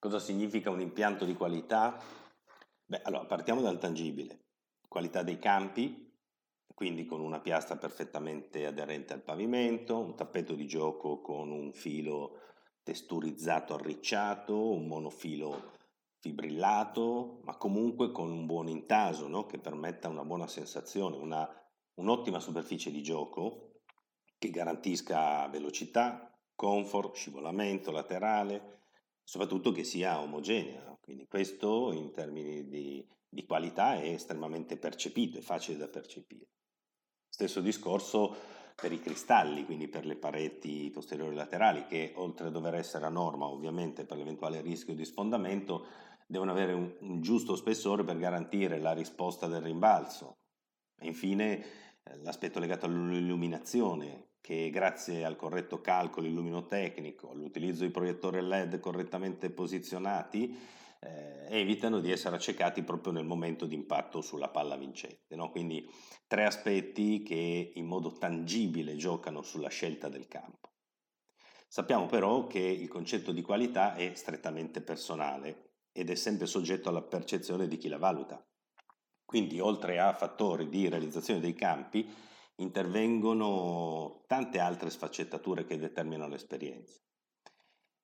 Cosa 0.00 0.20
significa 0.20 0.70
un 0.70 0.80
impianto 0.80 1.24
di 1.24 1.34
qualità? 1.34 2.00
Beh, 2.84 3.02
allora 3.02 3.24
partiamo 3.24 3.60
dal 3.60 3.80
tangibile. 3.80 4.44
Qualità 4.86 5.24
dei 5.24 5.40
campi, 5.40 6.16
quindi 6.72 7.04
con 7.04 7.20
una 7.20 7.40
piastra 7.40 7.76
perfettamente 7.76 8.64
aderente 8.64 9.12
al 9.12 9.22
pavimento, 9.22 9.98
un 9.98 10.14
tappeto 10.14 10.54
di 10.54 10.68
gioco 10.68 11.20
con 11.20 11.50
un 11.50 11.72
filo 11.72 12.42
testurizzato 12.84 13.74
arricciato, 13.74 14.70
un 14.70 14.86
monofilo 14.86 15.72
fibrillato, 16.20 17.40
ma 17.42 17.56
comunque 17.56 18.12
con 18.12 18.30
un 18.30 18.46
buon 18.46 18.68
intaso 18.68 19.26
no? 19.26 19.46
che 19.46 19.58
permetta 19.58 20.08
una 20.08 20.24
buona 20.24 20.46
sensazione, 20.46 21.16
una, 21.16 21.48
un'ottima 21.94 22.38
superficie 22.38 22.92
di 22.92 23.02
gioco 23.02 23.80
che 24.38 24.50
garantisca 24.50 25.48
velocità, 25.48 26.32
comfort, 26.54 27.16
scivolamento 27.16 27.90
laterale, 27.90 28.76
soprattutto 29.28 29.72
che 29.72 29.84
sia 29.84 30.22
omogenea. 30.22 30.96
Quindi 31.02 31.26
questo 31.26 31.92
in 31.92 32.12
termini 32.12 32.66
di, 32.66 33.06
di 33.28 33.44
qualità 33.44 34.00
è 34.00 34.08
estremamente 34.08 34.78
percepito, 34.78 35.36
è 35.36 35.42
facile 35.42 35.76
da 35.76 35.86
percepire. 35.86 36.46
Stesso 37.28 37.60
discorso 37.60 38.34
per 38.74 38.90
i 38.90 39.00
cristalli, 39.00 39.66
quindi 39.66 39.86
per 39.86 40.06
le 40.06 40.16
pareti 40.16 40.88
posteriori 40.90 41.34
laterali, 41.34 41.84
che 41.84 42.14
oltre 42.16 42.46
a 42.46 42.50
dover 42.50 42.76
essere 42.76 43.04
a 43.04 43.10
norma 43.10 43.44
ovviamente 43.44 44.06
per 44.06 44.16
l'eventuale 44.16 44.62
rischio 44.62 44.94
di 44.94 45.04
sfondamento, 45.04 45.84
devono 46.26 46.50
avere 46.50 46.72
un, 46.72 46.90
un 47.00 47.20
giusto 47.20 47.54
spessore 47.54 48.04
per 48.04 48.16
garantire 48.16 48.80
la 48.80 48.92
risposta 48.94 49.46
del 49.46 49.60
rimbalzo. 49.60 50.38
E 50.98 51.06
infine 51.06 51.64
eh, 52.02 52.16
l'aspetto 52.22 52.58
legato 52.58 52.86
all'illuminazione, 52.86 54.27
che 54.40 54.70
grazie 54.70 55.24
al 55.24 55.36
corretto 55.36 55.80
calcolo 55.80 56.26
illumino-tecnico, 56.26 57.30
all'utilizzo 57.30 57.84
di 57.84 57.90
proiettori 57.90 58.40
LED 58.40 58.80
correttamente 58.80 59.50
posizionati, 59.50 60.56
eh, 61.00 61.46
evitano 61.50 62.00
di 62.00 62.10
essere 62.10 62.36
accecati 62.36 62.82
proprio 62.82 63.12
nel 63.12 63.24
momento 63.24 63.66
di 63.66 63.74
impatto 63.74 64.20
sulla 64.20 64.48
palla 64.48 64.76
vincente. 64.76 65.36
No? 65.36 65.50
Quindi 65.50 65.88
tre 66.26 66.44
aspetti 66.44 67.22
che 67.22 67.72
in 67.74 67.86
modo 67.86 68.12
tangibile 68.12 68.96
giocano 68.96 69.42
sulla 69.42 69.68
scelta 69.68 70.08
del 70.08 70.26
campo. 70.26 70.70
Sappiamo 71.68 72.06
però 72.06 72.46
che 72.46 72.60
il 72.60 72.88
concetto 72.88 73.30
di 73.30 73.42
qualità 73.42 73.94
è 73.94 74.12
strettamente 74.14 74.80
personale 74.80 75.72
ed 75.92 76.10
è 76.10 76.14
sempre 76.14 76.46
soggetto 76.46 76.88
alla 76.88 77.02
percezione 77.02 77.68
di 77.68 77.76
chi 77.76 77.88
la 77.88 77.98
valuta. 77.98 78.42
Quindi 79.24 79.60
oltre 79.60 79.98
a 79.98 80.14
fattori 80.14 80.70
di 80.70 80.88
realizzazione 80.88 81.40
dei 81.40 81.52
campi, 81.52 82.10
intervengono 82.60 84.24
tante 84.26 84.58
altre 84.58 84.90
sfaccettature 84.90 85.64
che 85.64 85.78
determinano 85.78 86.30
l'esperienza. 86.30 87.00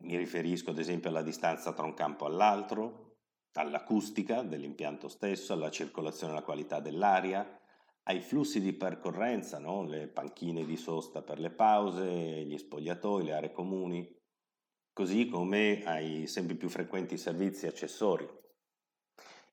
Mi 0.00 0.16
riferisco 0.16 0.70
ad 0.70 0.78
esempio 0.78 1.10
alla 1.10 1.22
distanza 1.22 1.72
tra 1.72 1.84
un 1.84 1.94
campo 1.94 2.24
all'altro, 2.24 3.16
all'acustica 3.52 4.42
dell'impianto 4.42 5.08
stesso, 5.08 5.52
alla 5.52 5.70
circolazione 5.70 6.32
e 6.32 6.36
alla 6.36 6.44
qualità 6.44 6.80
dell'aria, 6.80 7.60
ai 8.04 8.20
flussi 8.20 8.60
di 8.60 8.72
percorrenza, 8.72 9.58
no? 9.58 9.82
le 9.82 10.06
panchine 10.06 10.64
di 10.64 10.76
sosta 10.76 11.22
per 11.22 11.38
le 11.38 11.50
pause, 11.50 12.44
gli 12.44 12.56
spogliatoi, 12.56 13.24
le 13.24 13.34
aree 13.34 13.52
comuni, 13.52 14.16
così 14.92 15.28
come 15.28 15.82
ai 15.84 16.26
sempre 16.26 16.56
più 16.56 16.68
frequenti 16.68 17.18
servizi 17.18 17.66
accessori, 17.66 18.26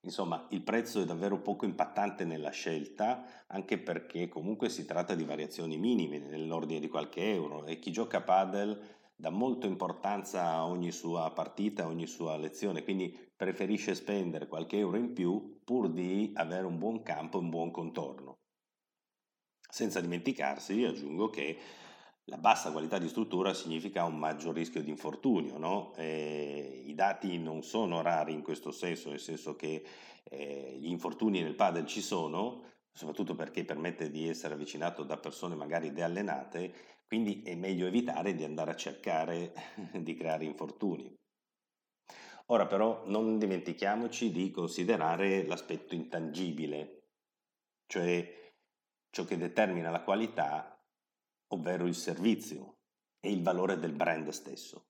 Insomma, 0.05 0.45
il 0.51 0.61
prezzo 0.61 1.01
è 1.01 1.05
davvero 1.05 1.41
poco 1.41 1.65
impattante 1.65 2.25
nella 2.25 2.51
scelta, 2.51 3.43
anche 3.47 3.79
perché 3.79 4.27
comunque 4.27 4.69
si 4.69 4.85
tratta 4.85 5.15
di 5.15 5.23
variazioni 5.23 5.77
minime, 5.77 6.19
nell'ordine 6.19 6.79
di 6.79 6.87
qualche 6.87 7.33
euro, 7.33 7.65
e 7.65 7.79
chi 7.79 7.91
gioca 7.91 8.17
a 8.17 8.21
padel 8.21 8.79
dà 9.15 9.31
molta 9.31 9.65
importanza 9.65 10.43
a 10.45 10.67
ogni 10.67 10.91
sua 10.91 11.31
partita, 11.31 11.83
a 11.83 11.87
ogni 11.87 12.05
sua 12.05 12.37
lezione, 12.37 12.83
quindi 12.83 13.17
preferisce 13.35 13.95
spendere 13.95 14.47
qualche 14.47 14.77
euro 14.77 14.97
in 14.97 15.11
più 15.11 15.61
pur 15.63 15.89
di 15.89 16.31
avere 16.35 16.67
un 16.67 16.77
buon 16.77 17.01
campo 17.01 17.39
e 17.39 17.41
un 17.41 17.49
buon 17.49 17.71
contorno. 17.71 18.35
Senza 19.67 20.01
dimenticarsi, 20.01 20.83
aggiungo 20.83 21.31
che 21.31 21.57
la 22.25 22.37
bassa 22.37 22.71
qualità 22.71 22.97
di 22.97 23.07
struttura 23.07 23.53
significa 23.53 24.03
un 24.03 24.17
maggior 24.17 24.55
rischio 24.55 24.81
di 24.81 24.89
infortunio, 24.89 25.57
no? 25.57 25.93
eh, 25.95 26.83
I 26.85 26.93
dati 26.95 27.37
non 27.37 27.61
sono 27.61 28.01
rari 28.01 28.33
in 28.33 28.41
questo 28.41 28.71
senso, 28.71 29.09
nel 29.09 29.19
senso 29.19 29.55
che 29.55 29.85
eh, 30.23 30.75
gli 30.79 30.89
infortuni 30.89 31.41
nel 31.41 31.53
padel 31.53 31.85
ci 31.85 32.01
sono, 32.01 32.63
soprattutto 32.91 33.35
perché 33.35 33.63
permette 33.63 34.09
di 34.09 34.27
essere 34.27 34.55
avvicinato 34.55 35.03
da 35.03 35.17
persone 35.17 35.53
magari 35.53 35.93
deallenate, 35.93 36.73
quindi 37.05 37.43
è 37.43 37.53
meglio 37.53 37.85
evitare 37.85 38.33
di 38.33 38.43
andare 38.43 38.71
a 38.71 38.75
cercare 38.75 39.53
di 39.93 40.15
creare 40.15 40.45
infortuni. 40.45 41.13
Ora 42.47 42.65
però 42.65 43.03
non 43.05 43.37
dimentichiamoci 43.37 44.31
di 44.31 44.49
considerare 44.49 45.45
l'aspetto 45.45 45.93
intangibile, 45.93 47.09
cioè 47.85 48.53
ciò 49.11 49.23
che 49.25 49.37
determina 49.37 49.91
la 49.91 50.01
qualità 50.01 50.74
ovvero 51.55 51.87
il 51.87 51.95
servizio 51.95 52.77
e 53.19 53.31
il 53.31 53.41
valore 53.41 53.79
del 53.79 53.93
brand 53.93 54.29
stesso. 54.29 54.87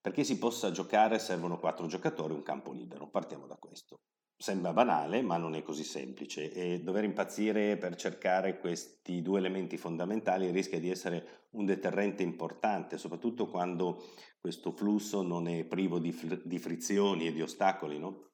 Perché 0.00 0.24
si 0.24 0.38
possa 0.38 0.70
giocare 0.70 1.18
servono 1.18 1.58
quattro 1.58 1.86
giocatori 1.86 2.32
e 2.32 2.36
un 2.36 2.42
campo 2.42 2.72
libero, 2.72 3.08
partiamo 3.08 3.46
da 3.46 3.56
questo. 3.56 4.00
Sembra 4.40 4.72
banale, 4.72 5.20
ma 5.20 5.36
non 5.36 5.56
è 5.56 5.62
così 5.62 5.82
semplice 5.82 6.52
e 6.52 6.80
dover 6.80 7.02
impazzire 7.02 7.76
per 7.76 7.96
cercare 7.96 8.60
questi 8.60 9.20
due 9.20 9.38
elementi 9.38 9.76
fondamentali 9.76 10.50
rischia 10.50 10.78
di 10.78 10.90
essere 10.90 11.46
un 11.50 11.64
deterrente 11.64 12.22
importante, 12.22 12.98
soprattutto 12.98 13.48
quando 13.48 14.04
questo 14.38 14.70
flusso 14.70 15.22
non 15.22 15.48
è 15.48 15.64
privo 15.64 15.98
di, 15.98 16.12
fr- 16.12 16.44
di 16.44 16.58
frizioni 16.60 17.26
e 17.26 17.32
di 17.32 17.42
ostacoli. 17.42 17.98
No? 17.98 18.30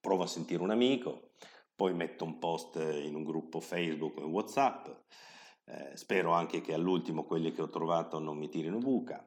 Provo 0.00 0.22
a 0.22 0.28
sentire 0.28 0.62
un 0.62 0.70
amico, 0.70 1.32
poi 1.74 1.94
metto 1.94 2.24
un 2.24 2.38
post 2.38 2.76
in 2.76 3.16
un 3.16 3.24
gruppo 3.24 3.58
Facebook 3.58 4.18
o 4.18 4.24
in 4.24 4.30
WhatsApp, 4.30 4.88
eh, 5.68 5.96
spero 5.96 6.32
anche 6.32 6.60
che 6.60 6.72
all'ultimo 6.72 7.24
quelli 7.24 7.52
che 7.52 7.62
ho 7.62 7.68
trovato 7.68 8.18
non 8.18 8.38
mi 8.38 8.48
tirino 8.48 8.78
buca. 8.78 9.26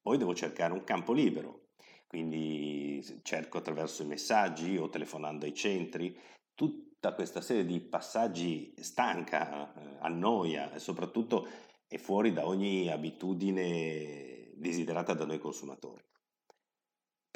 Poi 0.00 0.16
devo 0.16 0.34
cercare 0.34 0.72
un 0.72 0.84
campo 0.84 1.12
libero, 1.12 1.68
quindi 2.06 3.04
cerco 3.22 3.58
attraverso 3.58 4.02
i 4.02 4.06
messaggi 4.06 4.76
o 4.76 4.88
telefonando 4.88 5.44
ai 5.44 5.54
centri. 5.54 6.16
Tutta 6.54 7.12
questa 7.12 7.40
serie 7.40 7.66
di 7.66 7.80
passaggi 7.80 8.72
stanca, 8.78 9.74
eh, 9.74 9.96
annoia 10.00 10.72
e 10.72 10.78
soprattutto 10.78 11.46
è 11.86 11.98
fuori 11.98 12.32
da 12.32 12.46
ogni 12.46 12.88
abitudine 12.88 14.52
desiderata 14.54 15.12
da 15.12 15.26
noi 15.26 15.38
consumatori. 15.38 16.02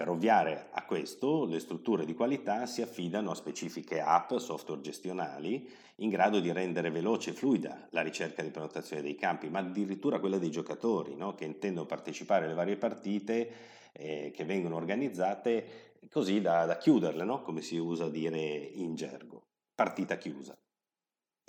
Per 0.00 0.08
ovviare 0.08 0.68
a 0.70 0.86
questo, 0.86 1.44
le 1.44 1.58
strutture 1.58 2.06
di 2.06 2.14
qualità 2.14 2.64
si 2.64 2.80
affidano 2.80 3.32
a 3.32 3.34
specifiche 3.34 4.00
app, 4.00 4.34
software 4.36 4.80
gestionali, 4.80 5.68
in 5.96 6.08
grado 6.08 6.40
di 6.40 6.50
rendere 6.52 6.88
veloce 6.88 7.28
e 7.28 7.32
fluida 7.34 7.86
la 7.90 8.00
ricerca 8.00 8.42
di 8.42 8.48
prenotazione 8.48 9.02
dei 9.02 9.14
campi, 9.14 9.50
ma 9.50 9.58
addirittura 9.58 10.18
quella 10.18 10.38
dei 10.38 10.50
giocatori 10.50 11.16
no? 11.16 11.34
che 11.34 11.44
intendono 11.44 11.84
partecipare 11.84 12.46
alle 12.46 12.54
varie 12.54 12.78
partite 12.78 13.52
eh, 13.92 14.32
che 14.34 14.44
vengono 14.46 14.76
organizzate 14.76 15.98
così 16.10 16.40
da, 16.40 16.64
da 16.64 16.78
chiuderle, 16.78 17.24
no? 17.24 17.42
come 17.42 17.60
si 17.60 17.76
usa 17.76 18.08
dire 18.08 18.38
in 18.38 18.94
gergo. 18.94 19.48
Partita 19.74 20.16
chiusa, 20.16 20.58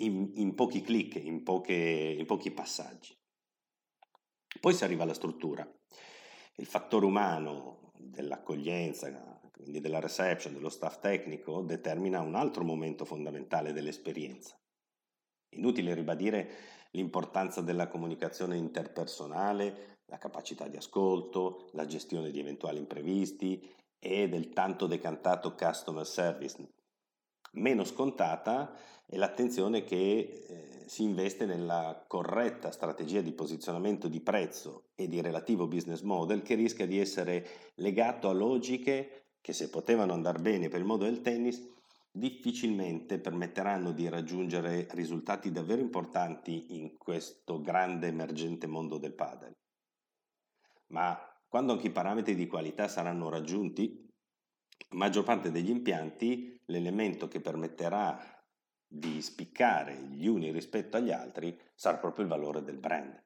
in, 0.02 0.30
in 0.34 0.54
pochi 0.54 0.82
clic, 0.82 1.14
in, 1.14 1.42
in 1.42 2.26
pochi 2.26 2.50
passaggi. 2.50 3.16
Poi 4.60 4.74
si 4.74 4.84
arriva 4.84 5.04
alla 5.04 5.14
struttura. 5.14 5.66
Il 6.56 6.66
fattore 6.66 7.06
umano 7.06 7.91
dell'accoglienza, 8.10 9.40
quindi 9.50 9.80
della 9.80 10.00
reception, 10.00 10.52
dello 10.52 10.68
staff 10.68 10.98
tecnico, 10.98 11.62
determina 11.62 12.20
un 12.20 12.34
altro 12.34 12.64
momento 12.64 13.04
fondamentale 13.04 13.72
dell'esperienza. 13.72 14.56
Inutile 15.54 15.94
ribadire 15.94 16.50
l'importanza 16.92 17.60
della 17.60 17.88
comunicazione 17.88 18.56
interpersonale, 18.56 19.98
la 20.06 20.18
capacità 20.18 20.68
di 20.68 20.76
ascolto, 20.76 21.68
la 21.72 21.86
gestione 21.86 22.30
di 22.30 22.40
eventuali 22.40 22.78
imprevisti 22.78 23.70
e 23.98 24.28
del 24.28 24.50
tanto 24.50 24.86
decantato 24.86 25.54
customer 25.54 26.06
service. 26.06 26.68
Meno 27.54 27.84
scontata 27.84 28.74
è 29.04 29.16
l'attenzione 29.16 29.84
che 29.84 29.96
eh, 29.98 30.84
si 30.86 31.02
investe 31.02 31.44
nella 31.44 32.02
corretta 32.06 32.70
strategia 32.70 33.20
di 33.20 33.32
posizionamento 33.32 34.08
di 34.08 34.20
prezzo 34.20 34.90
e 34.94 35.06
di 35.06 35.20
relativo 35.20 35.66
business 35.66 36.00
model 36.00 36.42
che 36.42 36.54
rischia 36.54 36.86
di 36.86 36.98
essere 36.98 37.72
legato 37.74 38.30
a 38.30 38.32
logiche 38.32 39.26
che 39.42 39.52
se 39.52 39.68
potevano 39.68 40.14
andare 40.14 40.38
bene 40.38 40.68
per 40.68 40.80
il 40.80 40.86
mondo 40.86 41.04
del 41.04 41.20
tennis 41.20 41.62
difficilmente 42.10 43.18
permetteranno 43.18 43.92
di 43.92 44.08
raggiungere 44.08 44.86
risultati 44.92 45.50
davvero 45.50 45.80
importanti 45.80 46.78
in 46.78 46.96
questo 46.96 47.60
grande 47.60 48.06
emergente 48.06 48.66
mondo 48.66 48.98
del 48.98 49.14
padel. 49.14 49.56
Ma 50.88 51.18
quando 51.48 51.72
anche 51.72 51.88
i 51.88 51.92
parametri 51.92 52.34
di 52.34 52.46
qualità 52.46 52.88
saranno 52.88 53.28
raggiunti, 53.28 54.10
maggior 54.90 55.24
parte 55.24 55.50
degli 55.50 55.70
impianti 55.70 56.60
l'elemento 56.66 57.28
che 57.28 57.40
permetterà 57.40 58.18
di 58.86 59.22
spiccare 59.22 59.96
gli 60.10 60.26
uni 60.26 60.50
rispetto 60.50 60.96
agli 60.96 61.10
altri 61.10 61.58
sarà 61.74 61.96
proprio 61.96 62.24
il 62.24 62.30
valore 62.30 62.62
del 62.62 62.78
brand. 62.78 63.22